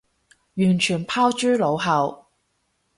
[0.55, 2.25] 完全拋諸腦後